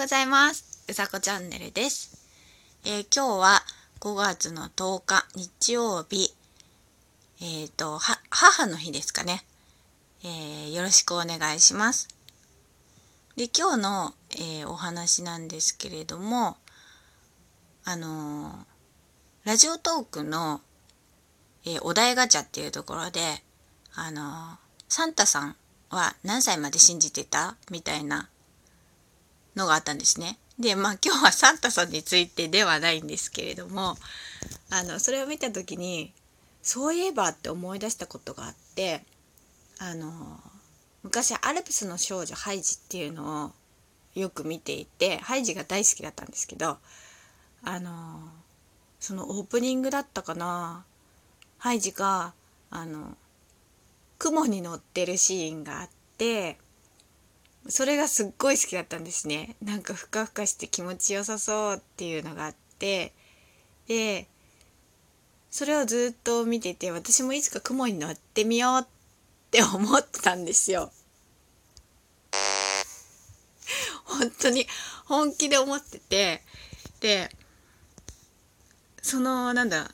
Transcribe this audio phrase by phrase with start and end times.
[0.00, 0.82] ようございます。
[0.88, 2.26] うさこチャンネルです。
[2.86, 3.60] えー、今日は
[4.00, 6.34] 5月の10日日曜日、
[7.42, 7.98] えっ、ー、と、
[8.30, 9.44] 母の日ですかね、
[10.24, 12.08] えー、よろしくお願いします。
[13.36, 16.56] で、今日の、えお話なんですけれども、
[17.84, 18.54] あの
[19.44, 20.62] ラジオトークの、
[21.66, 23.20] えお題ガチャっていうところで、
[23.94, 24.56] あの
[24.88, 25.56] サンタさん
[25.90, 27.56] は何歳まで信じてた？
[27.70, 28.30] みたいな
[29.56, 30.38] のがあったんですね。
[30.58, 33.96] でまあ今日はサンタさんについてではないんですけれども
[34.68, 36.12] あのそれを見た時に
[36.62, 39.02] そういえばって思い出したことがあって
[39.78, 40.38] あの
[41.02, 43.52] 昔アルプスの少女ハイジっていうのを
[44.14, 46.76] よく見ていてハイジが大好きだったんですけど
[47.62, 48.20] あの
[48.98, 50.84] そのオープニングだったかな
[51.56, 52.34] ハイジが
[52.70, 53.16] あの
[54.18, 56.58] 雲に乗ってるシーンがあって
[57.68, 59.56] それがすっごい好きだったんですね。
[59.62, 63.12] なんかふかふかして気持ちよさそうっていうのがあって。
[63.86, 64.28] で
[65.50, 68.84] それをずっと見てて私もいつか雲に乗ってみようっ
[69.50, 70.92] て思ってたんですよ。
[74.04, 74.66] 本当に
[75.06, 76.42] 本気で思ってて。
[77.00, 77.30] で
[79.02, 79.90] そのなんだ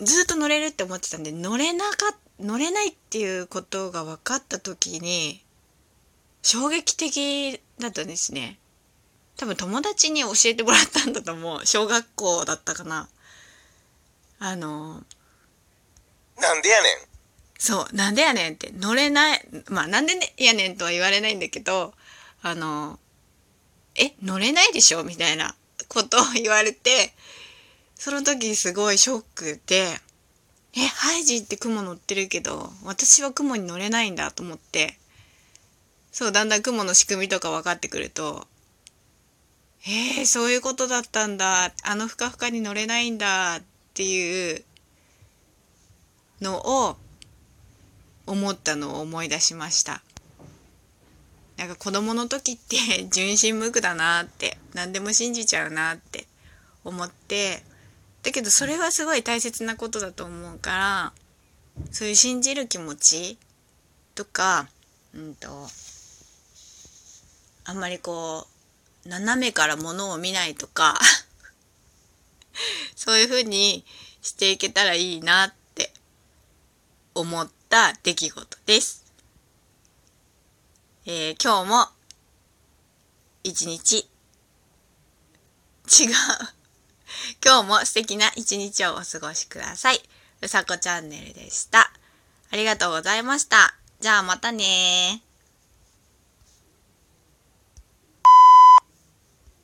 [0.00, 5.42] ずっと乗れるって思ってたんで乗れなか乗れないっていうことが分かった時に
[6.42, 8.58] 衝撃的だったんですね。
[9.36, 11.66] 多分友達に教えてもらったんだと思う。
[11.66, 13.08] 小学校だったかな。
[14.40, 15.02] あの、
[16.40, 16.92] なんでやねん。
[17.58, 21.92] そう、なんでやねんって乗れない、まあなんでやねんとは言われないんだけど、
[22.42, 22.98] あの、
[23.96, 25.02] え、乗れないでしょ？
[25.02, 25.56] みたいな
[25.88, 27.12] ことを言われて、
[27.96, 29.98] その時すごいショックで、
[30.76, 34.98] え、ハイジって雲乗ってるけど、私は雲に乗れないんだと思って、
[36.18, 38.48] そう、だんだん雲の仕組みとか分かってくると、
[39.86, 41.72] えー、そういうことだったんだ。
[41.84, 43.62] あのふかふかに乗れないんだっ
[43.94, 44.64] ていう
[46.40, 46.96] のを
[48.26, 50.02] 思ったのを思い出しました。
[51.56, 56.26] なんか子供の時って 純真無垢だなって何でも信じちゃうなって
[56.82, 57.62] 思って
[58.24, 61.12] だけどそれはすごい大切なことだと思うから
[61.92, 63.38] そういう信じる気持ち
[64.16, 64.68] とか
[65.14, 65.68] うんと
[67.68, 68.46] あんまりこ
[69.04, 70.98] う斜めからものを見ないとか
[72.96, 73.84] そういうふうに
[74.22, 75.92] していけたらいいなって
[77.14, 79.04] 思った出来事です。
[81.04, 81.88] えー、今日も
[83.44, 84.08] 一日違う
[87.44, 90.02] 今日も素敵な一日をお過ごしください。
[90.40, 91.92] うさこチャンネルでした。
[92.50, 93.76] ありがとうございました。
[94.00, 95.22] じゃあまたね